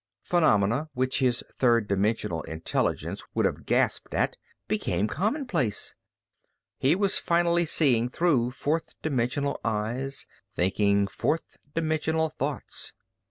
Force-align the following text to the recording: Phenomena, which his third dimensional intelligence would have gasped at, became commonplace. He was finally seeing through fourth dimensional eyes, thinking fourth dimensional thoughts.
Phenomena, 0.23 0.89
which 0.95 1.19
his 1.19 1.43
third 1.59 1.87
dimensional 1.87 2.41
intelligence 2.41 3.21
would 3.35 3.45
have 3.45 3.67
gasped 3.67 4.15
at, 4.15 4.35
became 4.67 5.07
commonplace. 5.07 5.93
He 6.79 6.95
was 6.95 7.19
finally 7.19 7.65
seeing 7.65 8.09
through 8.09 8.49
fourth 8.49 8.95
dimensional 9.03 9.61
eyes, 9.63 10.25
thinking 10.55 11.05
fourth 11.05 11.57
dimensional 11.75 12.29
thoughts. 12.29 12.93